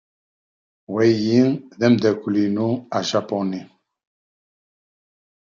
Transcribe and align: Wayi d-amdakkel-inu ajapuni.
Wayi 0.93 1.41
d-amdakkel-inu 1.79 2.67
ajapuni. 2.97 3.61